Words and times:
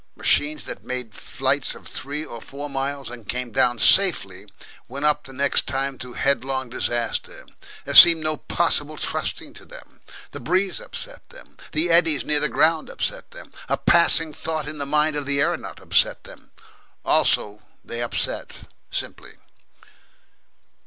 Machines 0.15 0.65
that 0.65 0.83
made 0.83 1.13
flights 1.13 1.75
of 1.75 1.87
three 1.87 2.25
or 2.25 2.41
four 2.41 2.67
miles 2.71 3.11
and 3.11 3.29
came 3.29 3.51
down 3.51 3.77
safely, 3.77 4.47
went 4.87 5.05
up 5.05 5.23
the 5.25 5.31
next 5.31 5.67
time 5.67 5.99
to 5.99 6.13
headlong 6.13 6.69
disaster. 6.71 7.45
There 7.85 7.93
seemed 7.93 8.23
no 8.23 8.37
possible 8.37 8.97
trusting 8.97 9.53
to 9.53 9.63
them. 9.63 10.01
The 10.31 10.39
breeze 10.39 10.81
upset 10.81 11.29
them, 11.29 11.55
the 11.71 11.91
eddies 11.91 12.25
near 12.25 12.39
the 12.39 12.49
ground 12.49 12.89
upset 12.89 13.29
them, 13.29 13.51
a 13.69 13.77
passing 13.77 14.33
thought 14.33 14.67
in 14.67 14.79
the 14.79 14.87
mind 14.87 15.15
of 15.15 15.27
the 15.27 15.39
aeronaut 15.39 15.79
upset 15.79 16.23
them. 16.23 16.49
Also 17.05 17.61
they 17.85 18.01
upset 18.01 18.63
simply. 18.89 19.33